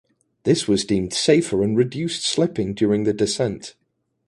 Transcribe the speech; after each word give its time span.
This 0.45 0.67
was 0.67 0.83
deemed 0.83 1.13
safer 1.13 1.61
and 1.63 1.77
reduced 1.77 2.25
slipping 2.25 2.73
during 2.73 3.03
the 3.03 3.13
descent. 3.13 3.75